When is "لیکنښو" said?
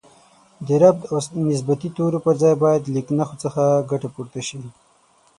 2.95-3.35